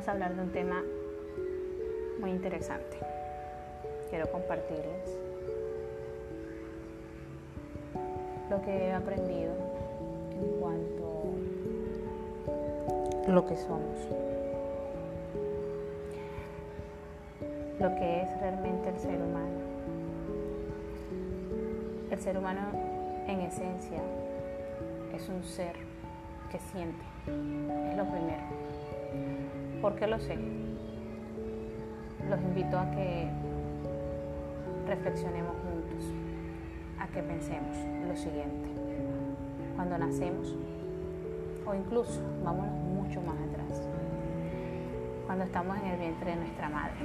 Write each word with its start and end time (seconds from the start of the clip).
vamos 0.00 0.08
a 0.08 0.12
hablar 0.12 0.34
de 0.34 0.40
un 0.40 0.50
tema 0.50 0.82
muy 2.20 2.30
interesante. 2.30 2.96
Quiero 4.08 4.32
compartirles 4.32 5.20
lo 8.48 8.62
que 8.62 8.70
he 8.70 8.92
aprendido 8.94 9.52
en 10.32 10.58
cuanto 10.58 11.34
a 13.26 13.30
lo 13.30 13.44
que 13.44 13.56
somos, 13.56 13.98
lo 17.78 17.94
que 17.96 18.22
es 18.22 18.40
realmente 18.40 18.88
el 18.88 18.98
ser 18.98 19.20
humano. 19.20 19.60
El 22.10 22.18
ser 22.18 22.38
humano 22.38 22.62
en 23.28 23.40
esencia 23.40 24.00
es 25.14 25.28
un 25.28 25.44
ser 25.44 25.74
que 26.50 26.58
siente, 26.58 27.04
es 27.26 27.96
lo 27.98 28.06
primero. 28.06 29.69
¿Por 29.80 29.96
qué 29.96 30.06
lo 30.06 30.18
sé? 30.18 30.36
Los 32.28 32.40
invito 32.40 32.78
a 32.78 32.90
que 32.90 33.28
reflexionemos 34.86 35.54
juntos, 35.56 36.04
a 36.98 37.06
que 37.06 37.22
pensemos 37.22 37.76
lo 38.06 38.14
siguiente. 38.14 38.68
Cuando 39.76 39.96
nacemos, 39.96 40.54
o 41.66 41.74
incluso 41.74 42.20
vámonos 42.44 42.74
mucho 42.74 43.22
más 43.22 43.36
atrás, 43.36 43.88
cuando 45.24 45.44
estamos 45.44 45.78
en 45.78 45.86
el 45.86 45.98
vientre 45.98 46.32
de 46.32 46.36
nuestra 46.36 46.68
madre, 46.68 46.96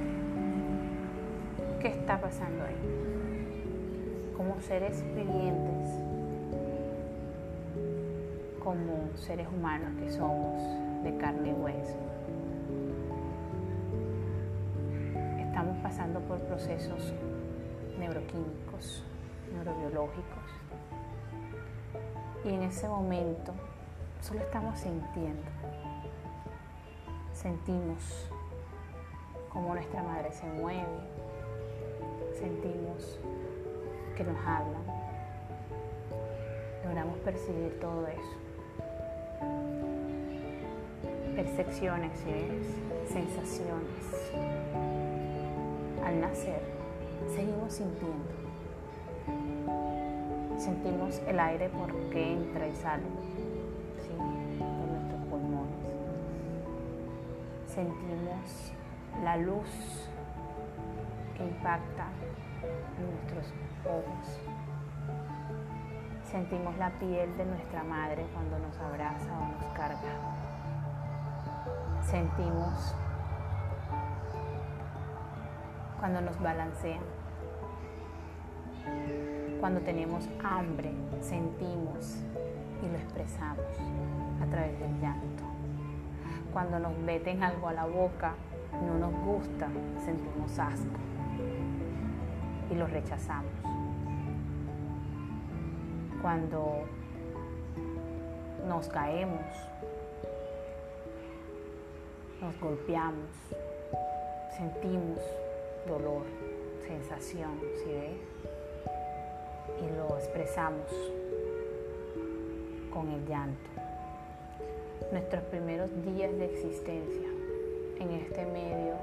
¿qué 1.80 1.88
está 1.88 2.20
pasando 2.20 2.62
ahí? 2.62 2.76
Como 4.36 4.60
seres 4.60 5.02
vivientes, 5.14 5.88
como 8.62 9.16
seres 9.16 9.46
humanos 9.48 9.92
que 9.98 10.10
somos 10.10 10.60
de 11.04 11.16
carne 11.16 11.50
y 11.50 11.52
hueso, 11.52 11.96
pasando 15.96 16.20
por 16.20 16.38
procesos 16.40 17.14
neuroquímicos, 17.98 19.02
neurobiológicos. 19.50 20.44
Y 22.44 22.50
en 22.50 22.64
ese 22.64 22.86
momento 22.86 23.54
solo 24.20 24.40
estamos 24.40 24.78
sintiendo. 24.78 25.50
Sentimos 27.32 28.28
cómo 29.48 29.72
nuestra 29.72 30.02
madre 30.02 30.32
se 30.32 30.44
mueve, 30.44 30.84
sentimos 32.38 33.18
que 34.18 34.24
nos 34.24 34.38
hablan, 34.40 34.84
logramos 36.84 37.18
percibir 37.20 37.80
todo 37.80 38.06
eso. 38.06 38.36
Percepciones, 41.34 42.12
sensaciones. 43.08 44.95
Al 46.06 46.20
nacer, 46.20 46.62
seguimos 47.34 47.72
sintiendo. 47.72 48.30
Sentimos 50.56 51.20
el 51.26 51.40
aire 51.40 51.68
porque 51.68 52.32
entra 52.32 52.68
y 52.68 52.76
sale 52.76 53.02
por 54.56 54.88
nuestros 54.88 55.20
pulmones. 55.28 55.74
Sentimos 57.66 58.72
la 59.24 59.36
luz 59.36 60.08
que 61.36 61.42
impacta 61.44 62.06
en 62.98 63.10
nuestros 63.10 63.52
ojos. 63.84 64.38
Sentimos 66.30 66.76
la 66.78 66.90
piel 67.00 67.36
de 67.36 67.46
nuestra 67.46 67.82
madre 67.82 68.24
cuando 68.32 68.60
nos 68.60 68.78
abraza 68.78 69.40
o 69.40 69.60
nos 69.60 69.72
carga. 69.74 70.14
Sentimos 72.04 72.94
cuando 76.06 76.20
nos 76.20 76.40
balancean. 76.40 77.02
Cuando 79.58 79.80
tenemos 79.80 80.28
hambre, 80.44 80.92
sentimos 81.20 82.22
y 82.80 82.88
lo 82.88 82.96
expresamos 82.96 83.66
a 84.40 84.46
través 84.46 84.78
del 84.78 85.00
llanto. 85.00 85.42
Cuando 86.52 86.78
nos 86.78 86.96
meten 86.98 87.42
algo 87.42 87.66
a 87.66 87.72
la 87.72 87.86
boca, 87.86 88.34
no 88.86 88.96
nos 88.98 89.12
gusta, 89.24 89.66
sentimos 90.04 90.56
asco 90.60 90.96
y 92.70 92.76
lo 92.76 92.86
rechazamos. 92.86 93.50
Cuando 96.22 96.84
nos 98.68 98.88
caemos, 98.90 99.42
nos 102.40 102.60
golpeamos, 102.60 103.26
sentimos 104.56 105.18
dolor, 105.86 106.22
sensación, 106.86 107.60
¿sí 107.82 107.90
ve? 107.90 108.16
Y 109.84 109.96
lo 109.96 110.16
expresamos 110.18 110.90
con 112.92 113.10
el 113.10 113.26
llanto. 113.26 113.70
Nuestros 115.12 115.42
primeros 115.44 115.90
días 116.04 116.36
de 116.36 116.46
existencia 116.46 117.28
en 118.00 118.10
este 118.10 118.44
medio 118.46 118.94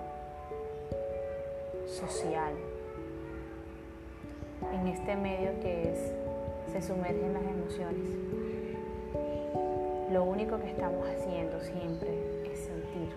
social, 1.88 2.54
en 4.74 4.88
este 4.88 5.16
medio 5.16 5.60
que 5.62 5.92
es, 5.92 6.12
se 6.72 6.82
sumerge 6.82 7.26
en 7.26 7.34
las 7.34 7.44
emociones. 7.44 8.10
Lo 10.12 10.24
único 10.24 10.60
que 10.60 10.70
estamos 10.70 11.08
haciendo 11.08 11.60
siempre 11.62 12.10
es 12.52 12.60
sentir. 12.60 13.10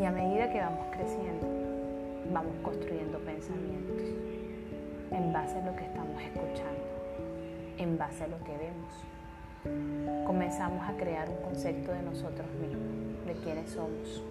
Y 0.00 0.04
a 0.04 0.10
medida 0.10 0.52
que 0.52 0.60
vamos 0.60 0.86
creciendo, 0.92 1.63
vamos 2.32 2.54
construyendo 2.62 3.18
pensamientos 3.18 4.02
en 5.10 5.32
base 5.32 5.58
a 5.58 5.64
lo 5.64 5.76
que 5.76 5.84
estamos 5.84 6.20
escuchando, 6.22 6.84
en 7.78 7.98
base 7.98 8.24
a 8.24 8.28
lo 8.28 8.38
que 8.44 8.52
vemos. 8.56 10.24
Comenzamos 10.26 10.88
a 10.88 10.96
crear 10.96 11.28
un 11.28 11.36
concepto 11.36 11.92
de 11.92 12.02
nosotros 12.02 12.46
mismos, 12.60 13.26
de 13.26 13.32
quiénes 13.42 13.70
somos. 13.70 14.22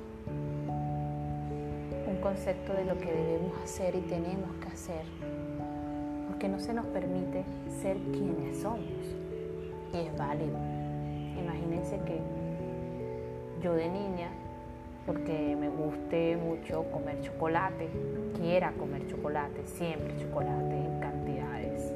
Un 2.08 2.18
concepto 2.22 2.74
de 2.74 2.86
lo 2.86 2.98
que 2.98 3.12
debemos 3.12 3.58
hacer 3.64 3.96
y 3.96 4.02
tenemos 4.02 4.56
que 4.62 4.68
hacer, 4.68 5.06
porque 6.28 6.48
no 6.48 6.59
se 6.59 6.74
nos 6.74 6.86
permite 6.88 7.44
ser 7.82 7.98
quienes 8.12 8.62
somos. 8.62 8.82
Y 9.94 9.98
es 9.98 10.18
válido. 10.18 10.58
Imagínense 11.40 12.00
que 12.06 12.20
yo 13.62 13.74
de 13.74 13.90
niña 13.90 14.30
porque 15.06 15.56
me 15.59 15.69
guste 15.69 16.38
mucho 16.38 16.84
comer 16.91 17.22
chocolate, 17.22 17.90
quiera 18.38 18.72
comer 18.74 19.06
chocolate, 19.08 19.66
siempre 19.66 20.16
chocolate 20.18 20.78
en 20.78 21.00
cantidades, 21.00 21.94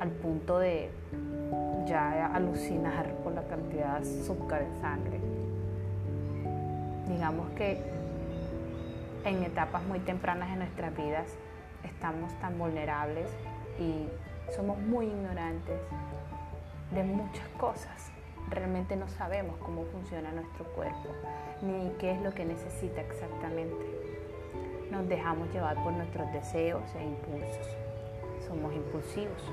al 0.00 0.10
punto 0.10 0.58
de 0.58 0.90
ya 1.86 2.26
alucinar 2.34 3.14
por 3.22 3.34
la 3.34 3.42
cantidad 3.42 4.00
de 4.00 4.20
azúcar 4.20 4.62
en 4.62 4.80
sangre. 4.80 5.20
Digamos 7.08 7.50
que 7.50 7.80
en 9.24 9.42
etapas 9.44 9.84
muy 9.84 10.00
tempranas 10.00 10.50
de 10.50 10.56
nuestras 10.56 10.96
vidas 10.96 11.26
estamos 11.84 12.32
tan 12.40 12.58
vulnerables 12.58 13.28
y 13.78 14.08
somos 14.52 14.78
muy 14.80 15.06
ignorantes 15.06 15.80
de 16.92 17.04
muchas 17.04 17.46
cosas 17.58 18.11
realmente 18.54 18.96
no 18.96 19.08
sabemos 19.08 19.56
cómo 19.58 19.84
funciona 19.86 20.30
nuestro 20.32 20.64
cuerpo, 20.72 21.08
ni 21.62 21.90
qué 21.98 22.12
es 22.12 22.22
lo 22.22 22.32
que 22.32 22.44
necesita 22.44 23.00
exactamente. 23.00 23.86
Nos 24.90 25.08
dejamos 25.08 25.50
llevar 25.52 25.82
por 25.82 25.92
nuestros 25.92 26.30
deseos 26.32 26.82
e 26.94 27.02
impulsos. 27.02 27.66
Somos 28.46 28.74
impulsivos. 28.74 29.50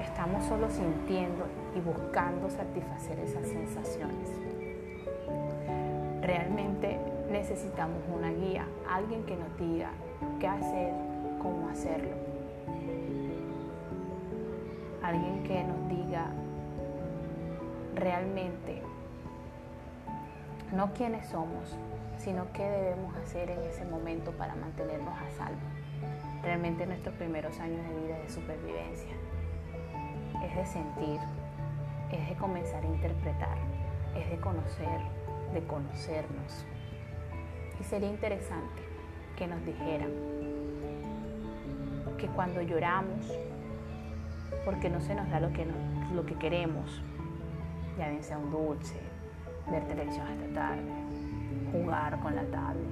Estamos 0.00 0.44
solo 0.44 0.70
sintiendo 0.70 1.46
y 1.74 1.80
buscando 1.80 2.48
satisfacer 2.48 3.18
esas 3.18 3.46
sensaciones. 3.46 4.30
Realmente 6.22 6.98
necesitamos 7.30 7.98
una 8.14 8.30
guía, 8.30 8.66
alguien 8.90 9.24
que 9.24 9.36
nos 9.36 9.56
diga 9.58 9.90
qué 10.40 10.48
hacer, 10.48 10.94
cómo 11.42 11.68
hacerlo. 11.68 12.16
Alguien 15.02 15.42
que 15.44 15.62
nos 15.62 15.88
diga 15.88 16.30
realmente 17.96 18.82
no 20.72 20.92
quiénes 20.92 21.26
somos, 21.28 21.76
sino 22.18 22.52
qué 22.52 22.62
debemos 22.62 23.16
hacer 23.16 23.50
en 23.50 23.60
ese 23.62 23.84
momento 23.84 24.32
para 24.32 24.54
mantenernos 24.54 25.14
a 25.18 25.30
salvo. 25.36 25.60
Realmente 26.42 26.86
nuestros 26.86 27.14
primeros 27.16 27.58
años 27.58 27.86
de 27.88 28.06
vida 28.06 28.18
de 28.18 28.28
supervivencia. 28.28 29.12
Es 30.44 30.54
de 30.54 30.66
sentir, 30.66 31.18
es 32.12 32.28
de 32.28 32.36
comenzar 32.36 32.82
a 32.82 32.86
interpretar, 32.86 33.56
es 34.14 34.30
de 34.30 34.36
conocer, 34.38 35.00
de 35.54 35.66
conocernos. 35.66 36.66
Y 37.80 37.84
sería 37.84 38.10
interesante 38.10 38.82
que 39.36 39.46
nos 39.46 39.64
dijeran 39.64 40.10
que 42.18 42.26
cuando 42.28 42.60
lloramos, 42.62 43.32
porque 44.64 44.88
no 44.88 45.00
se 45.00 45.14
nos 45.14 45.28
da 45.30 45.40
lo 45.40 45.52
que, 45.52 45.66
lo 46.14 46.24
que 46.26 46.34
queremos, 46.34 47.02
ya 47.98 48.08
bien 48.08 48.22
sea 48.22 48.38
un 48.38 48.50
dulce, 48.50 48.98
ver 49.70 49.84
televisión 49.86 50.26
hasta 50.26 50.46
tarde, 50.54 50.82
jugar 51.72 52.20
con 52.20 52.36
la 52.36 52.44
tablet, 52.44 52.86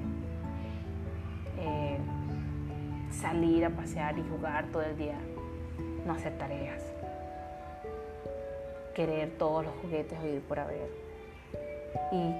eh, 1.58 1.98
salir 3.10 3.64
a 3.64 3.70
pasear 3.70 4.18
y 4.18 4.22
jugar 4.22 4.66
todo 4.72 4.82
el 4.82 4.96
día, 4.96 5.18
no 6.06 6.14
hacer 6.14 6.36
tareas, 6.38 6.82
querer 8.94 9.30
todos 9.38 9.64
los 9.64 9.74
juguetes 9.82 10.18
o 10.18 10.26
ir 10.26 10.40
por 10.42 10.58
haber. 10.58 10.88
Y 12.12 12.34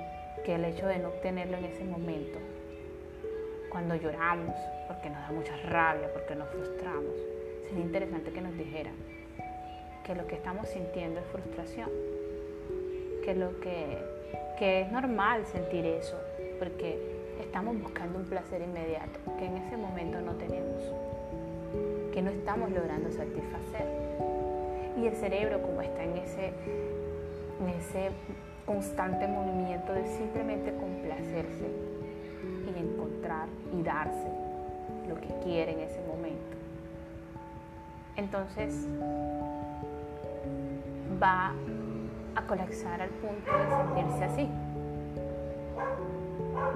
que 0.44 0.56
el 0.56 0.64
hecho 0.64 0.86
de 0.86 0.98
no 0.98 1.08
obtenerlo 1.08 1.56
en 1.56 1.64
ese 1.64 1.84
momento, 1.84 2.38
cuando 3.70 3.94
lloramos, 3.96 4.54
porque 4.88 5.10
nos 5.10 5.20
da 5.20 5.32
mucha 5.32 5.56
rabia, 5.68 6.12
porque 6.12 6.34
nos 6.34 6.48
frustramos, 6.48 7.14
sería 7.68 7.84
interesante 7.84 8.30
que 8.30 8.40
nos 8.40 8.56
dijeran 8.56 8.94
que 10.04 10.14
lo 10.14 10.26
que 10.26 10.34
estamos 10.34 10.68
sintiendo 10.68 11.20
es 11.20 11.26
frustración, 11.26 11.88
que 13.24 13.34
lo 13.34 13.58
que, 13.60 13.98
que 14.58 14.82
es 14.82 14.92
normal 14.92 15.46
sentir 15.46 15.86
eso, 15.86 16.16
porque 16.58 16.98
estamos 17.40 17.80
buscando 17.80 18.18
un 18.18 18.26
placer 18.26 18.60
inmediato 18.60 19.18
que 19.38 19.46
en 19.46 19.56
ese 19.56 19.78
momento 19.78 20.20
no 20.20 20.32
tenemos, 20.32 20.82
que 22.12 22.20
no 22.20 22.30
estamos 22.30 22.70
logrando 22.70 23.10
satisfacer. 23.10 23.86
Y 25.00 25.06
el 25.06 25.14
cerebro, 25.16 25.62
como 25.62 25.80
está 25.80 26.04
en 26.04 26.18
ese, 26.18 26.52
en 27.60 27.68
ese 27.70 28.10
constante 28.66 29.26
movimiento 29.26 29.92
de 29.92 30.06
simplemente 30.06 30.74
complacerse 30.74 31.66
y 32.66 32.78
encontrar 32.78 33.48
y 33.72 33.82
darse 33.82 34.28
lo 35.08 35.14
que 35.16 35.28
quiere 35.42 35.72
en 35.72 35.80
ese 35.80 36.00
momento. 36.02 36.56
Entonces 38.16 38.86
va 41.20 41.52
a 42.36 42.42
colapsar 42.46 43.00
al 43.00 43.10
punto 43.10 43.50
de 43.50 43.68
sentirse 43.68 44.24
así, 44.24 44.48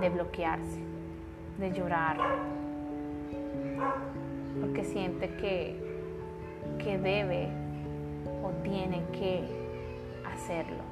de 0.00 0.10
bloquearse, 0.10 0.80
de 1.58 1.72
llorar, 1.72 2.16
porque 4.60 4.84
siente 4.84 5.28
que, 5.36 5.76
que 6.78 6.98
debe 6.98 7.48
o 8.42 8.50
tiene 8.62 9.02
que 9.12 9.44
hacerlo. 10.26 10.82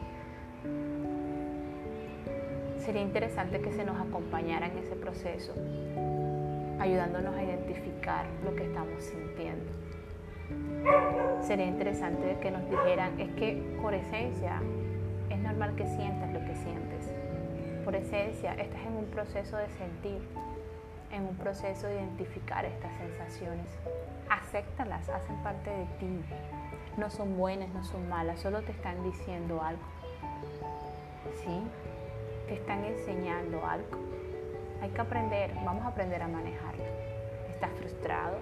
Sería 2.79 3.03
interesante 3.03 3.61
que 3.61 3.73
se 3.73 3.85
nos 3.85 4.01
acompañara 4.01 4.67
en 4.67 4.79
ese 4.79 4.95
proceso, 4.95 5.53
ayudándonos 6.79 7.35
a 7.35 7.43
identificar 7.43 8.27
lo 8.45 8.55
que 8.55 8.65
estamos 8.65 9.03
sintiendo. 9.03 9.73
Sería 11.47 11.67
interesante 11.67 12.37
que 12.41 12.51
nos 12.51 12.69
dijeran, 12.69 13.21
es 13.21 13.31
que 13.35 13.79
por 13.81 13.95
esencia 13.95 14.61
es 15.31 15.39
normal 15.39 15.77
que 15.77 15.87
sientas 15.87 16.33
lo 16.33 16.41
que 16.41 16.57
sientes. 16.57 17.15
Por 17.85 17.95
esencia 17.95 18.55
estás 18.55 18.81
en 18.85 18.97
un 18.97 19.05
proceso 19.05 19.57
de 19.57 19.69
sentir, 19.69 20.21
en 21.13 21.23
un 21.23 21.37
proceso 21.37 21.87
de 21.87 21.95
identificar 21.95 22.65
estas 22.65 22.91
sensaciones. 22.97 23.69
Acéptalas, 24.29 25.09
hacen 25.09 25.37
parte 25.45 25.71
de 25.71 25.85
ti. 26.01 26.21
No 26.97 27.11
son 27.11 27.37
buenas, 27.39 27.69
no 27.69 27.85
son 27.85 28.09
malas, 28.09 28.41
solo 28.41 28.63
te 28.63 28.73
están 28.73 29.05
diciendo 29.05 29.63
algo. 29.63 29.83
¿Sí? 31.45 31.63
Te 32.49 32.55
están 32.55 32.85
enseñando 32.85 33.65
algo. 33.65 33.99
Hay 34.83 34.91
que 34.91 35.01
aprender, 35.01 35.55
vamos 35.65 35.85
a 35.85 35.89
aprender 35.91 36.21
a 36.23 36.27
manejarlo. 36.27 36.83
¿Estás 37.51 37.71
frustrado? 37.79 38.39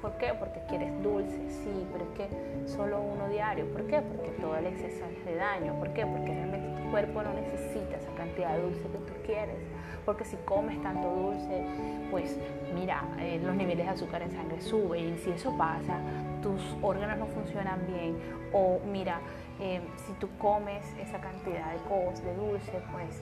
¿Por 0.00 0.16
qué? 0.18 0.34
Porque 0.38 0.60
quieres 0.68 0.90
dulce, 1.02 1.38
sí, 1.50 1.86
pero 1.92 2.04
es 2.04 2.10
que 2.10 2.68
solo 2.68 3.00
uno 3.00 3.28
diario. 3.28 3.66
¿Por 3.72 3.86
qué? 3.86 4.00
Porque 4.00 4.30
todo 4.40 4.56
el 4.56 4.66
exceso 4.66 5.04
hace 5.04 5.34
daño. 5.34 5.74
¿Por 5.78 5.92
qué? 5.92 6.06
Porque 6.06 6.32
realmente 6.32 6.82
tu 6.82 6.90
cuerpo 6.90 7.22
no 7.22 7.32
necesita 7.34 7.96
esa 7.96 8.12
cantidad 8.14 8.54
de 8.54 8.62
dulce 8.62 8.82
que 8.82 8.98
tú 8.98 9.12
quieres. 9.24 9.56
Porque 10.04 10.24
si 10.24 10.36
comes 10.44 10.80
tanto 10.82 11.08
dulce, 11.08 11.64
pues 12.10 12.38
mira, 12.74 13.02
eh, 13.18 13.40
los 13.42 13.54
niveles 13.56 13.86
de 13.86 13.92
azúcar 13.92 14.22
en 14.22 14.30
sangre 14.30 14.60
suben 14.60 15.14
y 15.14 15.18
si 15.18 15.30
eso 15.30 15.56
pasa, 15.58 15.98
tus 16.42 16.62
órganos 16.80 17.18
no 17.18 17.26
funcionan 17.26 17.84
bien. 17.86 18.16
O 18.52 18.78
mira, 18.90 19.20
eh, 19.60 19.80
si 20.06 20.12
tú 20.14 20.28
comes 20.38 20.84
esa 21.00 21.20
cantidad 21.20 21.72
de 21.72 21.78
cosas, 21.88 22.24
de 22.24 22.34
dulce, 22.36 22.72
pues 22.92 23.20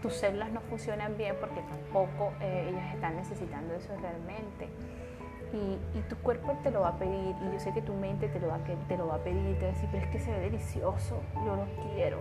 tus 0.00 0.14
células 0.14 0.50
no 0.52 0.60
funcionan 0.62 1.16
bien 1.16 1.36
porque 1.40 1.60
tampoco 1.62 2.32
eh, 2.40 2.68
ellas 2.70 2.94
están 2.94 3.16
necesitando 3.16 3.74
eso 3.74 3.88
realmente 4.00 4.68
y, 5.52 6.00
tu 6.08 6.16
cuerpo 6.16 6.56
te 6.62 6.70
lo 6.70 6.80
va 6.80 6.88
a 6.88 6.96
pedir 6.96 7.34
y 7.40 7.52
yo 7.52 7.60
sé 7.60 7.72
que 7.72 7.82
tu 7.82 7.92
mente 7.94 8.28
te 8.28 8.40
lo 8.40 8.48
va, 8.48 8.58
te 8.88 8.96
lo 8.96 9.08
va 9.08 9.16
a 9.16 9.18
pedir 9.18 9.50
y 9.50 9.54
te 9.54 9.66
va 9.66 9.70
a 9.70 9.74
decir, 9.74 9.88
pero 9.92 10.04
es 10.04 10.10
que 10.10 10.18
se 10.18 10.30
ve 10.30 10.40
delicioso, 10.40 11.20
yo 11.44 11.56
lo 11.56 11.66
quiero. 11.94 12.20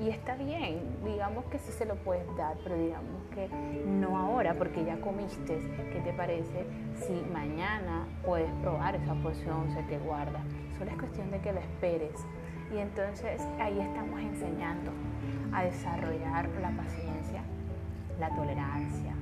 Y 0.00 0.08
está 0.08 0.34
bien, 0.34 0.96
digamos 1.04 1.44
que 1.46 1.58
sí 1.58 1.70
se 1.70 1.86
lo 1.86 1.94
puedes 1.94 2.26
dar, 2.36 2.56
pero 2.64 2.76
digamos 2.76 3.22
que 3.32 3.48
no 3.86 4.18
ahora 4.18 4.54
porque 4.54 4.84
ya 4.84 5.00
comiste. 5.00 5.56
¿Qué 5.92 6.00
te 6.00 6.12
parece 6.12 6.66
si 6.94 7.12
mañana 7.32 8.04
puedes 8.24 8.50
probar 8.54 8.96
esa 8.96 9.14
porción, 9.14 9.70
se 9.72 9.82
te 9.84 9.98
guarda? 9.98 10.40
Solo 10.76 10.90
es 10.90 10.96
cuestión 10.96 11.30
de 11.30 11.38
que 11.38 11.52
lo 11.52 11.60
esperes. 11.60 12.26
Y 12.74 12.78
entonces 12.78 13.40
ahí 13.60 13.78
estamos 13.78 14.18
enseñando 14.18 14.90
a 15.52 15.62
desarrollar 15.62 16.48
la 16.60 16.70
paciencia, 16.70 17.42
la 18.18 18.34
tolerancia, 18.34 19.14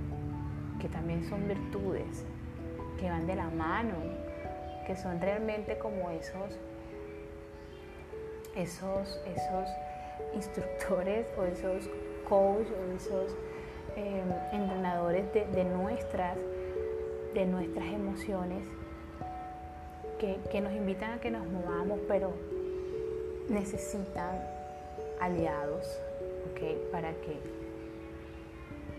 que 0.81 0.89
también 0.89 1.23
son 1.25 1.47
virtudes 1.49 2.25
que 3.03 3.11
van 3.11 3.27
de 3.27 3.35
la 3.35 3.51
mano, 3.51 3.95
que 4.87 4.95
son 4.95 5.21
realmente 5.21 5.77
como 5.77 6.09
esos, 6.11 6.57
esos, 8.55 9.21
esos 9.27 9.69
instructores 10.37 11.27
o 11.37 11.43
esos 11.43 11.91
coaches 12.29 12.71
o 12.71 12.93
esos 12.95 13.37
em, 13.97 14.31
entrenadores 14.53 15.25
de, 15.33 15.65
nuestras, 15.65 16.37
de 17.35 17.45
nuestras 17.45 17.87
emociones 17.87 18.63
que, 20.21 20.61
nos 20.61 20.73
invitan 20.73 21.15
a 21.15 21.21
que 21.21 21.33
nos 21.33 21.45
movamos, 21.49 21.99
pero 22.07 22.33
necesitan 23.49 24.39
aliados 25.19 26.01
para, 26.93 27.11
que, 27.15 27.37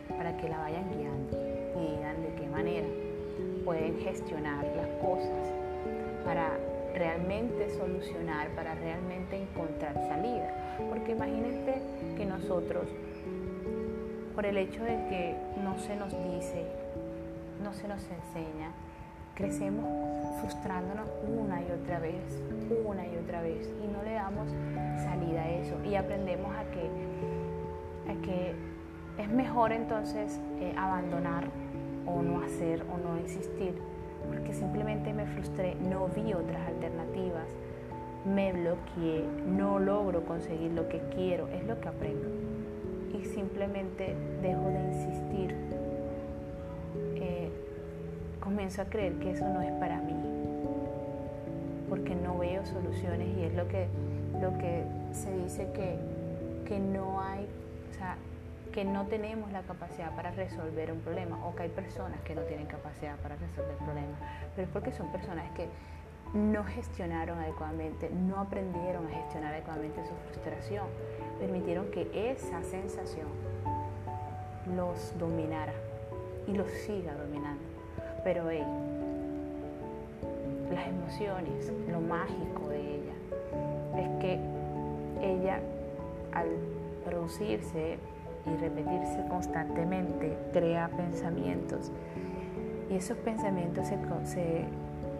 para 0.09 0.35
que 0.35 0.49
la 0.49 0.57
vayan 0.57 0.91
guiando 0.91 1.37
y 1.77 1.95
digan 1.95 2.21
de 2.21 2.35
qué 2.35 2.47
manera 2.47 3.12
pueden 3.63 3.99
gestionar 3.99 4.65
las 4.75 4.87
cosas 5.01 5.47
para 6.25 6.57
realmente 6.93 7.69
solucionar, 7.71 8.49
para 8.49 8.75
realmente 8.75 9.41
encontrar 9.41 9.95
salida. 10.07 10.77
Porque 10.89 11.11
imagínate 11.11 11.81
que 12.15 12.25
nosotros, 12.25 12.87
por 14.35 14.45
el 14.45 14.57
hecho 14.57 14.83
de 14.83 14.95
que 15.09 15.35
no 15.63 15.77
se 15.79 15.95
nos 15.95 16.11
dice, 16.11 16.65
no 17.63 17.73
se 17.73 17.87
nos 17.87 18.03
enseña, 18.03 18.71
crecemos 19.35 19.85
frustrándonos 20.41 21.09
una 21.27 21.61
y 21.61 21.71
otra 21.71 21.99
vez, 21.99 22.21
una 22.85 23.07
y 23.07 23.17
otra 23.17 23.41
vez, 23.41 23.69
y 23.83 23.87
no 23.87 24.03
le 24.03 24.13
damos 24.13 24.49
salida 25.03 25.43
a 25.43 25.49
eso. 25.49 25.75
Y 25.83 25.95
aprendemos 25.95 26.51
a 26.55 26.63
que, 26.71 28.11
a 28.11 28.21
que 28.21 28.53
es 29.17 29.29
mejor 29.29 29.71
entonces 29.71 30.39
eh, 30.59 30.73
abandonar 30.77 31.47
o 32.05 32.21
no 32.21 32.41
hacer 32.41 32.83
o 32.83 32.97
no 32.97 33.19
insistir, 33.19 33.73
porque 34.27 34.53
simplemente 34.53 35.13
me 35.13 35.25
frustré, 35.25 35.75
no 35.75 36.07
vi 36.07 36.33
otras 36.33 36.67
alternativas, 36.67 37.45
me 38.25 38.53
bloqueé, 38.53 39.25
no 39.45 39.79
logro 39.79 40.23
conseguir 40.25 40.71
lo 40.71 40.87
que 40.87 41.01
quiero, 41.15 41.47
es 41.49 41.65
lo 41.65 41.79
que 41.79 41.89
aprendo. 41.89 42.27
Y 43.13 43.25
simplemente 43.25 44.15
dejo 44.41 44.67
de 44.69 44.79
insistir, 44.79 45.55
eh, 47.15 47.49
comienzo 48.39 48.81
a 48.81 48.85
creer 48.85 49.13
que 49.19 49.31
eso 49.31 49.47
no 49.47 49.61
es 49.61 49.71
para 49.73 49.99
mí, 50.01 50.15
porque 51.89 52.15
no 52.15 52.37
veo 52.37 52.65
soluciones 52.65 53.27
y 53.37 53.43
es 53.43 53.53
lo 53.55 53.67
que, 53.67 53.87
lo 54.41 54.57
que 54.57 54.83
se 55.11 55.35
dice 55.37 55.67
que, 55.73 55.97
que 56.65 56.79
no 56.79 57.21
hay, 57.21 57.45
o 57.91 57.93
sea, 57.93 58.17
que 58.73 58.83
no 58.83 59.05
tenemos 59.05 59.51
la 59.51 59.61
capacidad 59.61 60.13
para 60.15 60.31
resolver 60.31 60.91
un 60.91 60.99
problema 60.99 61.45
o 61.45 61.55
que 61.55 61.63
hay 61.63 61.69
personas 61.69 62.19
que 62.21 62.35
no 62.35 62.41
tienen 62.41 62.65
capacidad 62.65 63.15
para 63.17 63.35
resolver 63.35 63.75
problemas, 63.77 64.19
pero 64.55 64.67
es 64.67 64.73
porque 64.73 64.91
son 64.91 65.11
personas 65.11 65.49
que 65.51 65.67
no 66.33 66.63
gestionaron 66.63 67.37
adecuadamente, 67.37 68.09
no 68.09 68.39
aprendieron 68.39 69.05
a 69.05 69.09
gestionar 69.11 69.53
adecuadamente 69.53 70.03
su 70.03 70.15
frustración, 70.15 70.87
permitieron 71.39 71.91
que 71.91 72.09
esa 72.31 72.63
sensación 72.63 73.27
los 74.75 75.17
dominara 75.19 75.73
y 76.47 76.53
los 76.53 76.69
siga 76.71 77.13
dominando. 77.13 77.63
Pero 78.23 78.49
hey, 78.49 78.65
las 80.73 80.87
emociones, 80.87 81.71
lo 81.91 82.01
mágico 82.01 82.69
de 82.69 82.95
ella, 82.95 83.13
es 83.99 84.19
que 84.19 84.39
ella 85.21 85.59
al 86.31 86.47
producirse 87.05 87.99
y 88.45 88.55
repetirse 88.57 89.25
constantemente 89.29 90.37
crea 90.51 90.89
pensamientos 90.89 91.91
y 92.93 92.95
esos 92.95 93.17
pensamientos 93.17 93.87
se, 93.87 93.97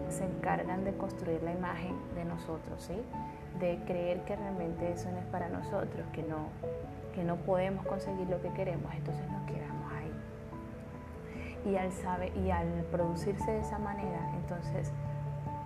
se, 0.08 0.24
encargan 0.24 0.84
de 0.84 0.92
construir 0.96 1.42
la 1.42 1.52
imagen 1.52 1.96
de 2.14 2.24
nosotros, 2.24 2.82
¿sí? 2.82 2.94
de 3.58 3.80
creer 3.86 4.20
que 4.24 4.36
realmente 4.36 4.92
eso 4.92 5.10
no 5.10 5.18
es 5.18 5.26
para 5.26 5.48
nosotros, 5.48 6.06
que 6.12 6.22
no, 6.22 6.48
que 7.14 7.24
no 7.24 7.36
podemos 7.36 7.84
conseguir 7.86 8.28
lo 8.28 8.40
que 8.40 8.50
queremos, 8.50 8.92
entonces 8.94 9.28
nos 9.30 9.42
quedamos 9.46 9.92
ahí. 9.92 11.72
Y 11.72 11.76
al, 11.76 11.92
saber, 11.92 12.36
y 12.36 12.50
al 12.50 12.68
producirse 12.90 13.50
de 13.50 13.60
esa 13.60 13.78
manera, 13.78 14.30
entonces, 14.36 14.92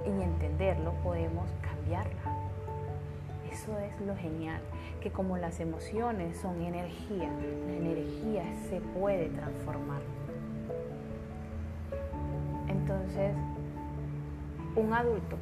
y 0.06 0.22
entenderlo, 0.22 0.92
podemos 1.02 1.50
cambiarla. 1.60 2.38
Eso 3.58 3.76
es 3.80 4.00
lo 4.06 4.14
genial, 4.14 4.60
que 5.00 5.10
como 5.10 5.36
las 5.36 5.58
emociones 5.58 6.36
son 6.36 6.62
energía, 6.62 7.28
la 7.66 7.72
energía 7.72 8.44
se 8.68 8.80
puede 8.80 9.30
transformar. 9.30 10.00
Entonces, 12.68 13.34
un 14.76 14.92
adulto, 14.92 15.36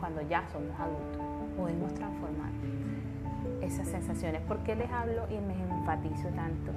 cuando 0.00 0.22
ya 0.22 0.44
somos 0.48 0.72
adultos, 0.80 1.22
podemos 1.56 1.94
transformar 1.94 2.50
esas 3.62 3.86
sensaciones. 3.86 4.40
¿Por 4.42 4.58
qué 4.64 4.74
les 4.74 4.90
hablo 4.90 5.26
y 5.30 5.38
me 5.38 5.54
enfatizo 5.54 6.28
tanto 6.30 6.72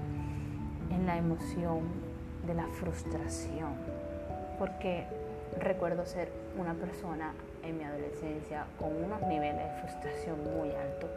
en 0.92 1.08
la 1.08 1.18
emoción 1.18 1.80
de 2.46 2.54
la 2.54 2.68
frustración? 2.68 3.72
Porque 4.60 5.08
recuerdo 5.60 6.06
ser 6.06 6.30
una 6.58 6.74
persona 6.74 7.34
en 7.64 7.78
mi 7.78 7.84
adolescencia 7.84 8.66
con 8.80 8.96
unos 9.04 9.22
niveles 9.24 9.64
de 9.64 9.82
frustración 9.82 10.38
muy 10.58 10.70
altos, 10.72 11.10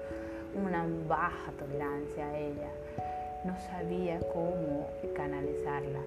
una 0.55 0.87
baja 1.09 1.53
tolerancia 1.59 2.27
a 2.29 2.39
ella. 2.39 2.71
No 3.45 3.57
sabía 3.61 4.21
cómo 4.33 4.89
canalizarla. 5.15 6.01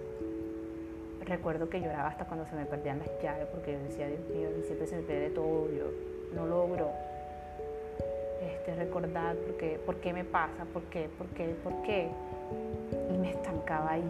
Recuerdo 1.22 1.70
que 1.70 1.80
lloraba 1.80 2.08
hasta 2.08 2.26
cuando 2.26 2.46
se 2.46 2.56
me 2.56 2.66
perdían 2.66 3.00
las 3.00 3.10
llaves 3.22 3.48
porque 3.52 3.74
yo 3.74 3.80
decía, 3.80 4.08
Dios 4.08 4.22
mío, 4.34 4.50
siempre 4.66 4.88
se 4.88 4.96
me 4.96 5.04
pierde 5.04 5.30
todo, 5.30 5.70
yo 5.72 5.92
no 6.34 6.48
logro 6.48 6.90
este, 8.42 8.76
recordar 8.76 9.36
por 9.36 9.58
qué, 9.58 9.80
por 9.86 9.96
qué 9.98 10.14
me 10.14 10.24
pasa, 10.24 10.66
por 10.74 10.84
qué, 10.84 11.10
por 11.18 11.28
qué, 11.28 11.56
por 11.64 11.82
qué. 11.84 12.10
Y 13.14 13.18
me 13.18 13.32
estancaba 13.32 13.92
ahí 13.92 14.04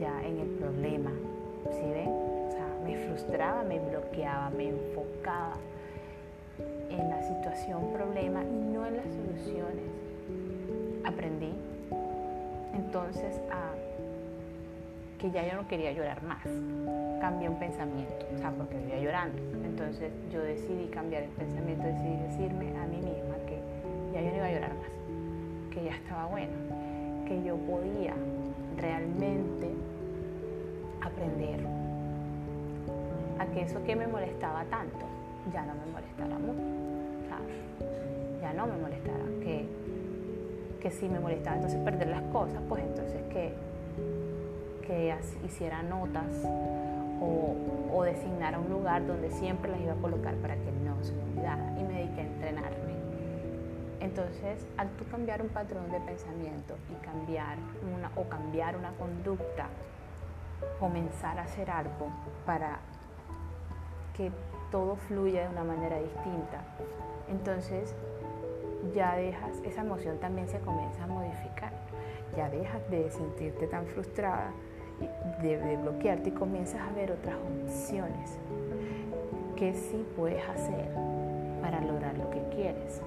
ya 0.00 0.22
en 0.24 0.38
el 0.38 0.48
problema. 0.48 1.10
¿Sí 1.70 1.90
ven? 1.90 2.31
Me 2.84 2.96
frustraba, 3.06 3.62
me 3.62 3.78
bloqueaba, 3.78 4.50
me 4.50 4.68
enfocaba 4.68 5.56
en 6.90 7.08
la 7.08 7.22
situación, 7.22 7.92
problema 7.92 8.42
y 8.42 8.74
no 8.74 8.86
en 8.86 8.96
las 8.96 9.06
soluciones. 9.06 9.84
Aprendí 11.04 11.52
entonces 12.74 13.40
a 13.50 13.72
que 15.18 15.30
ya 15.30 15.46
yo 15.48 15.54
no 15.54 15.68
quería 15.68 15.92
llorar 15.92 16.22
más. 16.24 16.44
Cambié 17.20 17.48
un 17.48 17.58
pensamiento, 17.58 18.26
o 18.34 18.38
sea, 18.38 18.50
porque 18.50 18.76
vivía 18.76 18.98
llorando. 18.98 19.38
Entonces 19.64 20.12
yo 20.32 20.42
decidí 20.42 20.86
cambiar 20.86 21.22
el 21.22 21.30
pensamiento, 21.30 21.86
decidí 21.86 22.16
decirme 22.16 22.76
a 22.76 22.86
mí 22.86 22.96
misma 22.96 23.36
que 23.46 23.58
ya 24.12 24.20
yo 24.20 24.30
no 24.30 24.36
iba 24.36 24.46
a 24.46 24.52
llorar 24.52 24.74
más, 24.74 24.90
que 25.72 25.84
ya 25.84 25.94
estaba 25.94 26.26
bueno, 26.26 26.52
que 27.28 27.42
yo 27.44 27.56
podía 27.56 28.14
realmente 28.76 29.70
aprender 31.00 31.60
a 33.42 33.46
que 33.46 33.62
eso 33.62 33.82
que 33.84 33.96
me 33.96 34.06
molestaba 34.06 34.64
tanto 34.64 35.06
ya 35.52 35.62
no 35.62 35.74
me 35.74 35.92
molestara 35.92 36.38
mucho, 36.38 36.62
ya 38.40 38.52
no 38.52 38.66
me 38.66 38.76
molestara, 38.76 39.24
que, 39.42 39.66
que 40.80 40.90
si 40.90 41.08
me 41.08 41.18
molestaba. 41.18 41.56
Entonces 41.56 41.80
perder 41.80 42.08
las 42.08 42.22
cosas, 42.32 42.60
pues 42.68 42.82
entonces 42.84 43.20
que, 43.32 43.52
que 44.86 45.14
hiciera 45.44 45.82
notas 45.82 46.44
o, 47.20 47.56
o 47.92 48.02
designara 48.04 48.58
un 48.58 48.68
lugar 48.68 49.06
donde 49.06 49.30
siempre 49.30 49.70
las 49.70 49.80
iba 49.80 49.92
a 49.92 49.96
colocar 49.96 50.34
para 50.36 50.54
que 50.54 50.72
no 50.84 51.02
se 51.02 51.12
me 51.12 51.22
olvidara. 51.24 51.74
Y 51.78 51.82
me 51.82 51.94
dediqué 51.94 52.20
a 52.20 52.24
entrenarme. 52.24 52.92
Entonces, 54.00 54.66
al 54.76 54.88
tú 54.90 55.04
cambiar 55.10 55.42
un 55.42 55.48
patrón 55.48 55.90
de 55.90 56.00
pensamiento 56.00 56.74
y 56.90 57.04
cambiar 57.04 57.56
una, 57.96 58.10
o 58.16 58.28
cambiar 58.28 58.76
una 58.76 58.90
conducta, 58.92 59.68
comenzar 60.78 61.38
a 61.38 61.42
hacer 61.42 61.70
algo 61.70 62.08
para 62.44 62.80
que 64.16 64.30
todo 64.70 64.96
fluya 64.96 65.42
de 65.42 65.48
una 65.48 65.64
manera 65.64 65.98
distinta, 65.98 66.64
entonces 67.28 67.94
ya 68.94 69.16
dejas, 69.16 69.58
esa 69.64 69.82
emoción 69.82 70.18
también 70.18 70.48
se 70.48 70.58
comienza 70.60 71.04
a 71.04 71.06
modificar. 71.06 71.72
Ya 72.36 72.48
dejas 72.48 72.88
de 72.90 73.10
sentirte 73.10 73.66
tan 73.66 73.86
frustrada, 73.86 74.50
de, 75.42 75.76
bloquearte 75.76 76.30
y 76.30 76.32
comienzas 76.32 76.80
a 76.80 76.92
ver 76.92 77.12
otras 77.12 77.36
opciones 77.36 78.38
que 79.56 79.74
sí 79.74 80.06
puedes 80.16 80.42
hacer 80.48 80.88
para 81.60 81.80
lograr 81.80 82.16
lo 82.16 82.30
que 82.30 82.42
quieres. 82.54 83.00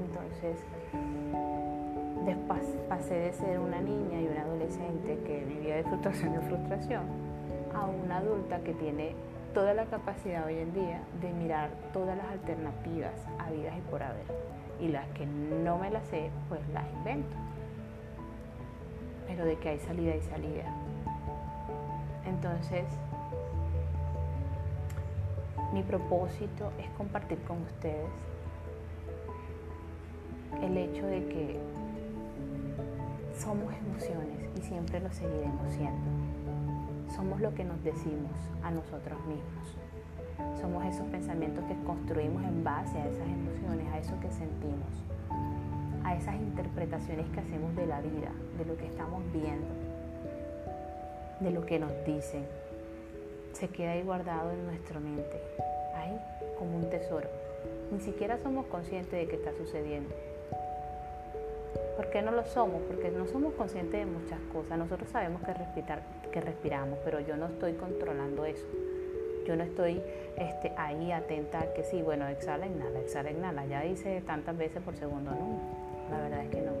Entonces, 0.00 0.58
después 2.24 2.60
pasé 2.88 3.14
de 3.14 3.32
ser 3.32 3.58
una 3.60 3.80
niña 3.80 4.20
y 4.20 4.26
una 4.26 4.42
adolescente 4.42 5.18
que 5.24 5.44
vivía 5.44 5.76
de 5.76 5.84
frustración 5.84 6.34
en 6.34 6.42
frustración 6.42 7.02
a 7.74 7.86
una 7.86 8.18
adulta 8.18 8.60
que 8.60 8.72
tiene 8.74 9.14
toda 9.56 9.72
la 9.72 9.86
capacidad 9.86 10.44
hoy 10.44 10.58
en 10.58 10.74
día 10.74 11.00
de 11.22 11.32
mirar 11.32 11.70
todas 11.94 12.14
las 12.14 12.26
alternativas 12.26 13.14
habidas 13.38 13.74
y 13.74 13.80
por 13.90 14.02
haber. 14.02 14.26
Y 14.78 14.88
las 14.88 15.08
que 15.12 15.24
no 15.24 15.78
me 15.78 15.90
las 15.90 16.06
sé, 16.08 16.30
pues 16.50 16.60
las 16.74 16.84
invento. 16.92 17.34
Pero 19.26 19.46
de 19.46 19.56
que 19.56 19.70
hay 19.70 19.78
salida 19.78 20.14
y 20.14 20.20
salida. 20.20 20.66
Entonces, 22.26 22.84
mi 25.72 25.82
propósito 25.82 26.70
es 26.78 26.90
compartir 26.90 27.38
con 27.44 27.62
ustedes 27.62 28.10
el 30.60 30.76
hecho 30.76 31.06
de 31.06 31.26
que 31.28 31.58
somos 33.38 33.72
emociones 33.72 34.50
y 34.54 34.60
siempre 34.60 35.00
lo 35.00 35.10
seguiremos 35.10 35.72
siendo. 35.72 36.25
Somos 37.14 37.40
lo 37.40 37.54
que 37.54 37.64
nos 37.64 37.82
decimos 37.82 38.32
a 38.62 38.70
nosotros 38.70 39.18
mismos. 39.26 39.76
Somos 40.60 40.84
esos 40.84 41.06
pensamientos 41.06 41.64
que 41.64 41.74
construimos 41.84 42.42
en 42.44 42.64
base 42.64 42.98
a 42.98 43.06
esas 43.06 43.26
emociones, 43.26 43.86
a 43.92 43.98
eso 43.98 44.18
que 44.20 44.30
sentimos, 44.30 45.04
a 46.04 46.14
esas 46.14 46.34
interpretaciones 46.34 47.26
que 47.30 47.40
hacemos 47.40 47.74
de 47.76 47.86
la 47.86 48.00
vida, 48.00 48.32
de 48.58 48.64
lo 48.64 48.76
que 48.76 48.86
estamos 48.86 49.22
viendo, 49.32 49.66
de 51.40 51.50
lo 51.50 51.64
que 51.64 51.78
nos 51.78 51.92
dicen. 52.04 52.44
Se 53.52 53.68
queda 53.68 53.92
ahí 53.92 54.02
guardado 54.02 54.50
en 54.52 54.66
nuestra 54.66 55.00
mente, 55.00 55.40
ahí 55.94 56.18
como 56.58 56.76
un 56.76 56.90
tesoro. 56.90 57.28
Ni 57.92 58.00
siquiera 58.00 58.38
somos 58.38 58.66
conscientes 58.66 59.12
de 59.12 59.26
que 59.26 59.36
está 59.36 59.52
sucediendo. 59.52 60.14
¿Por 61.96 62.10
qué 62.10 62.20
no 62.20 62.30
lo 62.30 62.44
somos? 62.44 62.82
Porque 62.82 63.10
no 63.10 63.26
somos 63.26 63.54
conscientes 63.54 64.00
de 64.00 64.06
muchas 64.06 64.38
cosas. 64.52 64.78
Nosotros 64.78 65.08
sabemos 65.08 65.42
que, 65.42 65.54
respirar, 65.54 66.02
que 66.30 66.42
respiramos, 66.42 66.98
pero 67.02 67.20
yo 67.20 67.38
no 67.38 67.46
estoy 67.46 67.72
controlando 67.72 68.44
eso. 68.44 68.66
Yo 69.46 69.56
no 69.56 69.64
estoy 69.64 70.02
este, 70.36 70.72
ahí 70.76 71.10
atenta 71.10 71.60
a 71.60 71.72
que 71.72 71.84
sí, 71.84 72.02
bueno, 72.02 72.28
exhala, 72.28 72.66
inhala, 72.66 73.00
exhala, 73.00 73.30
inhala. 73.30 73.64
Ya 73.64 73.80
dice 73.80 74.22
tantas 74.26 74.58
veces 74.58 74.82
por 74.82 74.94
segundo, 74.96 75.30
no. 75.30 75.58
La 76.10 76.20
verdad 76.20 76.44
es 76.44 76.50
que 76.50 76.60
no. 76.60 76.72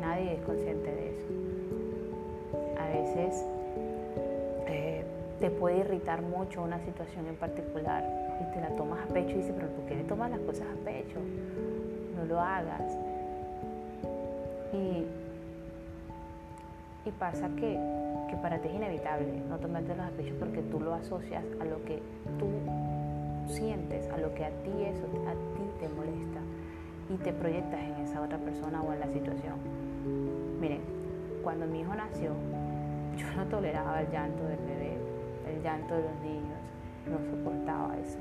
Nadie 0.00 0.34
es 0.34 0.42
consciente 0.42 0.90
de 0.92 1.10
eso. 1.10 1.26
A 2.80 2.88
veces 2.88 3.44
eh, 4.66 5.04
te 5.38 5.50
puede 5.50 5.78
irritar 5.78 6.22
mucho 6.22 6.62
una 6.62 6.80
situación 6.80 7.28
en 7.28 7.36
particular 7.36 8.04
y 8.40 8.52
te 8.52 8.60
la 8.60 8.70
tomas 8.76 9.08
a 9.08 9.12
pecho 9.12 9.30
y 9.30 9.38
dices, 9.38 9.52
pero 9.54 9.68
¿por 9.68 9.84
qué 9.84 9.94
le 9.94 10.04
tomas 10.04 10.30
las 10.30 10.40
cosas 10.40 10.66
a 10.66 10.84
pecho? 10.84 11.20
No 12.16 12.24
lo 12.24 12.40
hagas 12.40 13.05
y, 14.76 15.06
pasa 17.18 17.48
que, 17.56 17.78
para 18.42 18.58
ti 18.58 18.68
es 18.68 18.74
inevitable 18.74 19.40
no 19.48 19.58
tomarte 19.58 19.94
los 19.96 20.10
pechos 20.10 20.36
porque 20.38 20.60
tú 20.62 20.80
lo 20.80 20.92
asocias 20.94 21.44
a 21.60 21.64
lo 21.64 21.82
que 21.84 22.02
tú 22.38 22.46
sientes, 23.50 24.08
a 24.10 24.18
lo 24.18 24.34
que 24.34 24.44
a 24.44 24.50
ti 24.50 24.70
eso 24.82 25.06
a 25.26 25.32
ti 25.32 25.62
te 25.80 25.88
molesta 25.88 26.40
y 27.08 27.16
te 27.16 27.32
proyectas 27.32 27.80
en 27.80 28.04
esa 28.04 28.20
otra 28.20 28.38
persona 28.38 28.82
o 28.82 28.92
en 28.92 29.00
la 29.00 29.08
situación. 29.08 29.54
Miren, 30.60 30.80
cuando 31.42 31.66
mi 31.66 31.80
hijo 31.80 31.94
nació, 31.94 32.32
yo 33.16 33.32
no 33.36 33.44
toleraba 33.46 34.02
el 34.02 34.10
llanto 34.10 34.42
del 34.44 34.58
bebé, 34.58 34.96
el 35.48 35.62
llanto 35.62 35.94
de 35.94 36.02
los 36.02 36.20
niños, 36.22 36.58
no 37.06 37.18
soportaba 37.30 37.96
eso. 37.98 38.18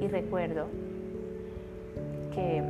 Y 0.00 0.08
recuerdo 0.08 0.66
que 2.34 2.62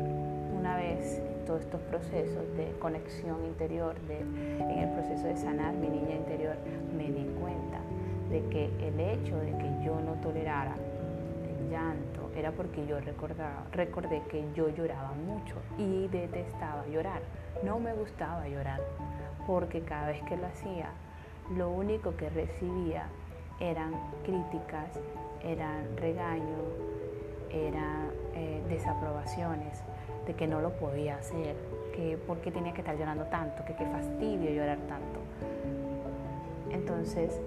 una 0.59 0.77
vez 0.77 1.23
todos 1.45 1.61
estos 1.61 1.81
procesos 1.83 2.45
de 2.57 2.73
conexión 2.81 3.45
interior, 3.45 3.95
en 4.09 4.79
el 4.79 4.89
proceso 4.91 5.27
de 5.27 5.37
sanar 5.37 5.75
mi 5.75 5.89
niña 5.89 6.17
interior, 6.17 6.57
me 6.97 7.05
di 7.05 7.25
cuenta 7.41 7.81
de 8.31 8.43
que 8.49 8.65
el 8.87 8.99
hecho 8.99 9.37
de 9.39 9.53
que 9.59 9.85
yo 9.85 10.01
no 10.01 10.15
tolerara 10.23 10.75
el 11.49 11.71
llanto 11.71 12.31
era 12.37 12.51
porque 12.53 12.87
yo 12.87 13.01
recordaba, 13.01 13.65
recordé 13.73 14.23
que 14.31 14.45
yo 14.55 14.69
lloraba 14.69 15.13
mucho 15.13 15.57
y 15.79 16.09
detestaba 16.09 16.87
llorar. 16.87 17.23
No 17.63 17.79
me 17.79 17.93
gustaba 17.95 18.49
llorar 18.49 18.81
porque 19.47 19.83
cada 19.83 20.09
vez 20.09 20.23
que 20.23 20.37
lo 20.37 20.47
hacía, 20.47 20.91
lo 21.57 21.71
único 21.71 22.17
que 22.17 22.31
recibía 22.31 23.07
eran 23.61 23.93
críticas, 24.25 24.99
eran 25.43 25.97
regaños, 25.97 26.73
eran 27.51 28.11
eh, 28.35 28.63
desaprobaciones 28.69 29.85
de 30.27 30.35
que 30.35 30.47
no 30.47 30.61
lo 30.61 30.71
podía 30.73 31.17
hacer, 31.17 31.57
que 31.95 32.19
por 32.27 32.39
qué 32.39 32.51
tenía 32.51 32.73
que 32.73 32.81
estar 32.81 32.97
llorando 32.97 33.25
tanto, 33.25 33.65
que 33.65 33.75
qué 33.75 33.87
fastidio 33.87 34.51
llorar 34.51 34.79
tanto. 34.89 35.21
Entonces 36.71 37.41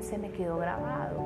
se 0.00 0.18
me 0.18 0.30
quedó 0.30 0.58
grabado 0.58 1.20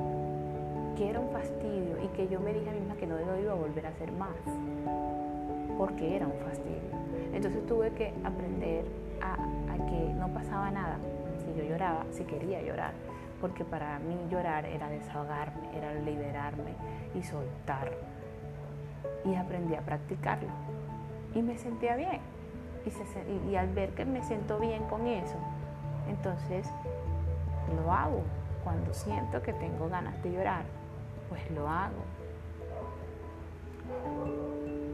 que 0.97 1.09
era 1.09 1.19
un 1.19 1.29
fastidio 1.29 1.97
y 2.03 2.07
que 2.15 2.27
yo 2.27 2.39
me 2.39 2.53
dije 2.53 2.69
a 2.69 2.73
mí 2.73 2.79
misma 2.79 2.95
que 2.95 3.07
no 3.07 3.17
lo 3.17 3.39
iba 3.39 3.51
a 3.51 3.55
volver 3.55 3.85
a 3.85 3.89
hacer 3.89 4.11
más, 4.13 4.29
porque 5.77 6.15
era 6.15 6.25
un 6.25 6.39
fastidio. 6.39 6.75
Entonces 7.33 7.65
tuve 7.65 7.91
que 7.91 8.13
aprender 8.23 8.85
a, 9.21 9.33
a 9.33 9.77
que 9.89 10.13
no 10.13 10.29
pasaba 10.33 10.71
nada 10.71 10.97
si 11.37 11.59
yo 11.59 11.67
lloraba, 11.67 12.05
si 12.11 12.23
quería 12.23 12.61
llorar, 12.61 12.93
porque 13.41 13.65
para 13.65 13.99
mí 13.99 14.17
llorar 14.29 14.65
era 14.65 14.89
desahogarme, 14.89 15.77
era 15.77 15.93
liberarme 15.93 16.73
y 17.13 17.23
soltar. 17.23 17.91
Y 19.25 19.35
aprendí 19.35 19.75
a 19.75 19.81
practicarlo. 19.81 20.49
Y 21.35 21.41
me 21.43 21.57
sentía 21.57 21.95
bien. 21.95 22.19
Y, 23.49 23.55
al 23.55 23.69
ver 23.69 23.89
que 23.91 24.05
me 24.05 24.23
siento 24.23 24.59
bien 24.59 24.83
con 24.83 25.07
eso, 25.07 25.37
entonces 26.07 26.67
lo 27.75 27.91
hago 27.91 28.21
cuando 28.63 28.93
siento 28.93 29.41
que 29.41 29.53
tengo 29.53 29.89
ganas 29.89 30.21
de 30.21 30.31
llorar 30.31 30.65
pues 31.29 31.49
lo 31.51 31.67
hago. 31.67 32.03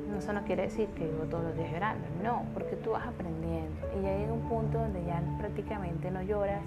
No, 0.10 0.18
eso 0.18 0.34
no 0.34 0.44
quiere 0.44 0.64
decir 0.64 0.88
que 0.90 1.06
vivo 1.06 1.24
todos 1.26 1.44
los 1.46 1.56
días 1.56 1.72
llorando, 1.72 2.06
no, 2.24 2.44
porque 2.54 2.76
tú 2.76 2.92
vas 2.92 3.08
aprendiendo 3.08 3.88
y 3.98 4.04
ya 4.04 4.18
llega 4.18 4.34
un 4.34 4.48
punto 4.50 4.80
donde 4.80 5.04
ya 5.06 5.22
prácticamente 5.40 6.12
no 6.12 6.22
lloras 6.22 6.62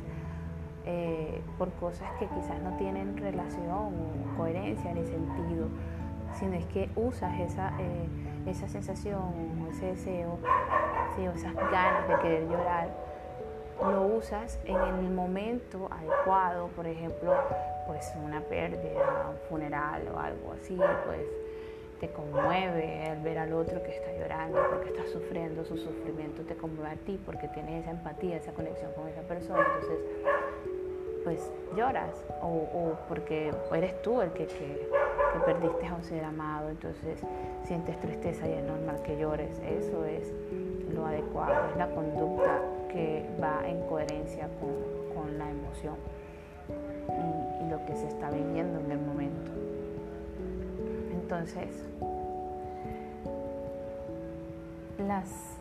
eh, 0.87 1.43
por 1.59 1.71
cosas 1.73 2.09
que 2.19 2.27
quizás 2.27 2.61
no 2.63 2.77
tienen 2.77 3.17
relación, 3.17 3.93
coherencia 4.37 4.93
ni 4.95 5.05
sentido, 5.05 5.69
sino 6.39 6.55
es 6.55 6.65
que 6.67 6.89
usas 6.97 7.39
esa, 7.41 7.73
eh, 7.79 8.07
esa 8.47 8.69
sensación, 8.69 9.69
ese 9.71 9.87
deseo, 9.87 10.39
o 11.17 11.31
esas 11.35 11.55
ganas 11.55 12.09
de 12.09 12.19
querer 12.19 12.49
llorar, 12.49 12.89
lo 13.81 14.03
usas 14.17 14.59
en 14.65 14.77
el 14.77 15.11
momento 15.11 15.89
adecuado, 15.91 16.69
por 16.69 16.87
ejemplo, 16.87 17.35
pues 17.87 18.13
una 18.23 18.41
pérdida, 18.41 19.31
un 19.31 19.37
funeral 19.49 20.09
o 20.15 20.19
algo 20.19 20.53
así, 20.53 20.77
pues 21.07 21.27
te 22.01 22.11
conmueve 22.11 23.05
al 23.09 23.21
ver 23.23 23.39
al 23.39 23.53
otro 23.53 23.83
que 23.83 23.97
está 23.97 24.13
llorando 24.13 24.61
porque 24.71 24.91
está 24.91 25.07
sufriendo, 25.07 25.65
su 25.65 25.77
sufrimiento 25.77 26.43
te 26.43 26.57
conmueve 26.57 26.91
a 26.91 26.97
ti 26.97 27.21
porque 27.25 27.49
tienes 27.49 27.83
esa 27.83 27.93
empatía, 27.93 28.37
esa 28.37 28.53
conexión 28.53 28.93
con 28.93 29.09
esa 29.09 29.23
persona, 29.23 29.65
entonces 29.75 29.99
pues 31.25 31.51
lloras 31.77 32.25
o, 32.43 32.95
porque 33.09 33.51
eres 33.73 34.01
tú 34.03 34.21
el 34.21 34.31
que, 34.33 34.47
que, 34.47 34.89
perdiste 35.45 35.87
a 35.87 35.95
un 35.95 36.05
ser 36.05 36.25
amado, 36.25 36.71
entonces 36.71 37.21
sientes 37.65 37.99
tristeza 37.99 38.47
y 38.47 38.53
es 38.53 38.65
normal 38.65 39.03
que 39.03 39.19
llores, 39.19 39.59
eso 39.61 40.05
es 40.05 40.33
lo 40.95 41.07
adecuado, 41.07 41.71
es 41.71 41.77
la 41.77 41.89
conducta 41.89 42.61
que 42.93 43.27
va 43.43 43.67
en 43.67 43.81
coherencia 43.89 44.49
con, 44.61 45.15
con 45.15 45.39
la 45.39 45.51
emoción 45.51 45.97
y, 46.69 47.71
lo 47.71 47.85
que 47.87 47.97
se 47.97 48.07
está 48.07 48.31
viviendo 48.31 48.79
en 48.79 48.93
el 48.93 49.01
momento. 49.01 49.51
Entonces, 51.13 51.85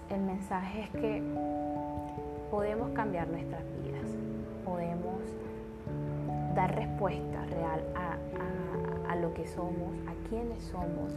el 0.10 0.22
mensaje 0.22 0.84
es 0.84 0.90
que 0.92 1.22
podemos 2.52 2.90
cambiar 2.92 3.28
nuestras 3.28 3.64
vidas, 3.84 4.10
podemos 4.64 5.22
dar 6.56 6.76
respuesta 6.76 7.46
real 7.46 7.82
a, 7.96 8.18
a, 9.12 9.16
lo 9.16 9.34
que 9.34 9.48
somos, 9.48 9.94
a 10.08 10.30
quienes 10.30 10.64
somos, 10.64 11.14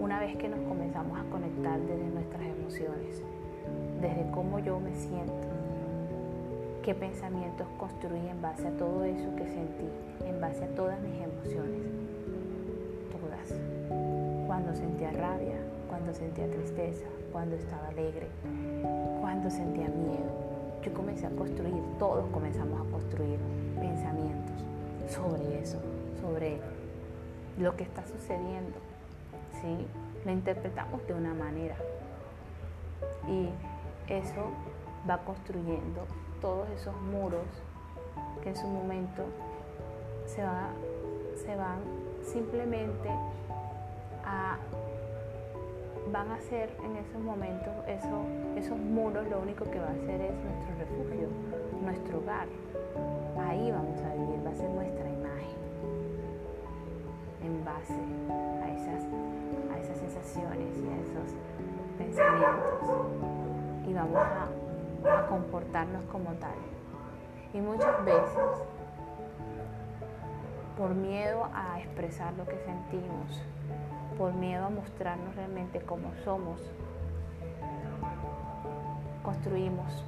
una 0.00 0.20
vez 0.20 0.36
que 0.36 0.48
nos 0.48 0.60
comenzamos 0.60 1.18
a 1.18 1.22
conectar 1.30 1.78
desde 1.80 2.08
nuestras 2.08 2.42
emociones, 2.42 3.22
desde 4.00 4.30
cómo 4.32 4.58
yo 4.58 4.80
me 4.80 4.94
siento, 4.94 5.48
qué 6.82 6.94
pensamientos 6.94 7.66
construí 7.78 8.26
en 8.28 8.42
base 8.42 8.66
a 8.66 8.70
todo 8.72 9.04
eso 9.04 9.34
que 9.36 9.46
sentí, 9.46 9.88
en 10.26 10.40
base 10.40 10.64
a 10.64 10.68
todas 10.68 11.00
mis 11.00 11.14
emociones, 11.22 11.82
todas. 13.12 13.60
Cuando 14.46 14.74
sentía 14.74 15.10
rabia, 15.12 15.56
cuando 15.88 16.12
sentía 16.12 16.50
tristeza, 16.50 17.06
cuando 17.32 17.56
estaba 17.56 17.88
alegre, 17.88 18.28
cuando 19.20 19.50
sentía 19.50 19.88
miedo. 19.88 20.44
Yo 20.82 20.92
comencé 20.92 21.26
a 21.26 21.30
construir, 21.30 21.82
todos 21.98 22.26
comenzamos 22.26 22.86
a 22.86 22.90
construir 22.90 23.38
pensamientos 23.74 24.64
sobre 25.08 25.60
eso, 25.60 25.78
sobre 26.20 26.58
lo 27.58 27.76
que 27.76 27.84
está 27.84 28.06
sucediendo. 28.06 28.78
¿sí? 29.60 29.86
Lo 30.24 30.32
interpretamos 30.32 31.06
de 31.06 31.14
una 31.14 31.34
manera 31.34 31.76
y 33.28 33.48
eso 34.08 34.50
va 35.08 35.18
construyendo 35.18 36.06
todos 36.40 36.68
esos 36.70 36.94
muros 37.02 37.44
que 38.42 38.50
en 38.50 38.56
su 38.56 38.66
momento 38.66 39.24
se, 40.26 40.42
se 41.44 41.56
van 41.56 41.78
simplemente 42.22 43.08
a 44.24 44.58
van 46.12 46.30
a 46.30 46.40
ser 46.42 46.70
en 46.84 46.96
esos 46.96 47.20
momentos 47.20 47.72
eso, 47.88 48.24
esos 48.56 48.78
muros 48.78 49.26
lo 49.28 49.40
único 49.40 49.64
que 49.70 49.78
va 49.78 49.88
a 49.88 49.92
hacer 49.92 50.20
es 50.20 50.34
nuestro 50.34 50.74
refugio, 50.78 51.28
nuestro 51.82 52.18
hogar. 52.18 52.46
Ahí 53.38 53.70
vamos 53.70 54.00
a 54.02 54.14
vivir, 54.14 54.46
va 54.46 54.50
a 54.50 54.54
ser 54.54 54.70
nuestra 54.70 55.08
imagen 55.08 55.58
en 57.42 57.64
base 57.64 57.94
a 58.62 58.70
esas, 58.70 59.04
a 59.72 59.78
esas 59.78 59.98
sensaciones 59.98 60.78
y 60.78 60.88
a 60.88 61.00
esos 61.00 61.34
pensamientos. 61.98 63.06
Y 63.86 63.92
vamos 63.92 64.16
a 64.16 65.26
comportarnos 65.28 66.04
como 66.04 66.32
tal. 66.34 66.56
Y 67.52 67.60
muchas 67.60 68.04
veces, 68.04 68.64
por 70.76 70.94
miedo 70.94 71.48
a 71.54 71.80
expresar 71.80 72.32
lo 72.34 72.44
que 72.46 72.58
sentimos, 72.58 73.42
por 74.18 74.32
miedo 74.34 74.66
a 74.66 74.70
mostrarnos 74.70 75.34
realmente 75.36 75.80
como 75.80 76.12
somos, 76.24 76.60
construimos 79.22 80.04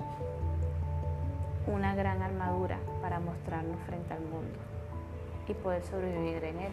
una 1.67 1.95
gran 1.95 2.23
armadura 2.23 2.79
para 3.01 3.21
mostrarnos 3.21 3.79
frente 3.87 4.15
al 4.15 4.21
mundo 4.21 4.59
y 5.49 5.55
poder 5.55 5.83
sobrevivir 5.83 6.45
en 6.45 6.59
él. 6.61 6.73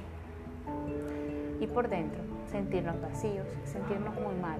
Y 1.59 1.67
por 1.67 1.89
dentro, 1.89 2.21
sentirnos 2.51 3.01
vacíos, 3.01 3.47
sentirnos 3.65 4.13
muy 4.15 4.35
mal, 4.35 4.59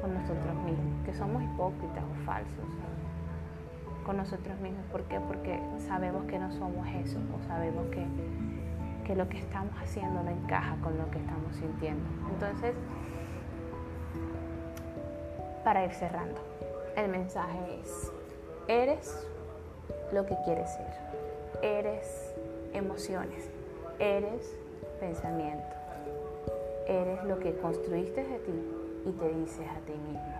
con 0.00 0.14
nosotros 0.14 0.54
mismos, 0.64 1.04
que 1.04 1.14
somos 1.14 1.42
hipócritas 1.42 2.04
o 2.04 2.24
falsos 2.24 2.64
con 4.04 4.16
nosotros 4.16 4.58
mismos. 4.60 4.84
¿Por 4.90 5.02
qué? 5.04 5.20
Porque 5.20 5.60
sabemos 5.86 6.24
que 6.24 6.38
no 6.38 6.50
somos 6.52 6.86
eso 6.88 7.18
o 7.36 7.46
sabemos 7.46 7.86
que, 7.90 8.04
que 9.06 9.14
lo 9.14 9.28
que 9.28 9.38
estamos 9.38 9.72
haciendo 9.80 10.22
no 10.22 10.30
encaja 10.30 10.76
con 10.82 10.96
lo 10.96 11.10
que 11.10 11.18
estamos 11.18 11.54
sintiendo. 11.56 12.04
Entonces, 12.32 12.74
para 15.64 15.84
ir 15.84 15.92
cerrando, 15.92 16.40
el 16.96 17.08
mensaje 17.08 17.80
es, 17.82 18.12
eres 18.68 19.28
lo 20.12 20.26
que 20.26 20.36
quieres 20.44 20.70
ser, 20.70 20.86
eres 21.62 22.34
emociones, 22.72 23.48
eres 23.98 24.50
pensamiento, 24.98 25.74
eres 26.86 27.22
lo 27.24 27.38
que 27.38 27.56
construiste 27.56 28.24
de 28.24 28.38
ti 28.38 28.72
y 29.06 29.12
te 29.12 29.28
dices 29.28 29.66
a 29.68 29.80
ti 29.86 29.92
mismo. 29.92 30.34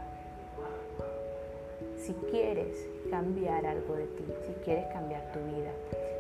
Si 1.97 2.15
quieres 2.31 2.89
cambiar 3.11 3.67
algo 3.67 3.95
de 3.95 4.07
ti, 4.07 4.25
si 4.47 4.53
quieres 4.65 4.87
cambiar 4.93 5.31
tu 5.33 5.39
vida, 5.41 5.71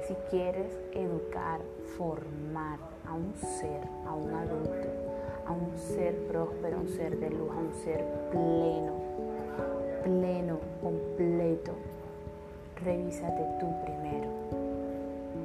si 0.06 0.14
quieres 0.30 0.78
educar, 0.92 1.60
formar 1.96 2.78
a 3.08 3.14
un 3.14 3.34
ser, 3.34 3.80
a 4.06 4.14
un 4.14 4.32
adulto, 4.32 4.88
a 5.46 5.52
un 5.52 5.76
ser 5.76 6.14
próspero, 6.26 6.76
a 6.76 6.80
un 6.80 6.88
ser 6.88 7.18
de 7.18 7.30
luz, 7.30 7.50
a 7.50 7.58
un 7.58 7.74
ser 7.74 8.04
pleno, 8.30 8.92
pleno, 10.04 10.58
completo, 10.82 11.72
revísate 12.84 13.46
tú 13.60 13.66
primero. 13.82 14.28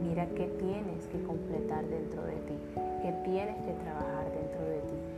Mira 0.04 0.26
qué 0.36 0.48
tienes 0.60 1.08
que 1.08 1.22
completar 1.24 1.86
dentro 1.86 2.24
de 2.24 2.36
ti, 2.48 2.58
qué 3.02 3.12
tienes 3.24 3.58
que 3.58 3.74
trabajar 3.74 4.26
dentro 4.32 4.66
de 4.66 4.80
ti 4.80 5.16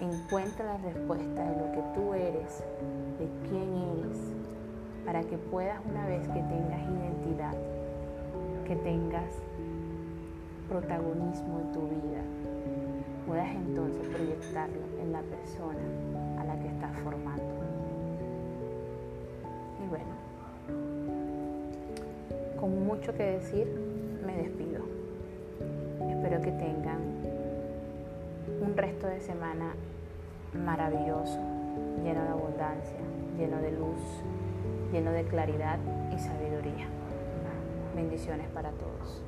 Encuentra 0.00 0.64
la 0.64 0.78
respuesta 0.78 1.44
de 1.44 1.60
lo 1.60 1.72
que 1.72 1.82
tú 1.94 2.14
eres, 2.14 2.64
de 3.18 3.28
quién 3.46 3.68
eres, 3.98 4.16
para 5.04 5.20
que 5.20 5.36
puedas 5.36 5.78
una 5.84 6.06
vez 6.06 6.26
que 6.26 6.40
tengas 6.40 6.80
identidad, 6.80 7.54
que 8.66 8.76
tengas 8.76 9.30
protagonismo 10.70 11.60
en 11.60 11.72
tu 11.72 11.80
vida, 11.80 12.22
puedas 13.26 13.50
entonces 13.54 14.08
proyectarlo 14.08 14.80
en 15.02 15.12
la 15.12 15.20
persona 15.20 16.40
a 16.40 16.44
la 16.44 16.58
que 16.58 16.68
estás 16.68 16.96
formando. 17.00 17.44
Y 19.84 19.88
bueno, 19.90 20.19
mucho 22.90 23.14
que 23.14 23.22
decir, 23.22 23.68
me 24.26 24.36
despido. 24.36 24.82
Espero 26.10 26.40
que 26.42 26.50
tengan 26.50 26.98
un 28.60 28.76
resto 28.76 29.06
de 29.06 29.20
semana 29.20 29.74
maravilloso, 30.52 31.38
lleno 32.02 32.24
de 32.24 32.28
abundancia 32.30 32.98
lleno 33.38 33.58
de 33.62 33.70
luz, 33.70 34.00
lleno 34.92 35.12
de 35.12 35.24
claridad 35.24 35.78
y 36.12 36.18
sabiduría. 36.18 36.88
Bendiciones 37.94 38.48
para 38.48 38.70
todos. 38.72 39.22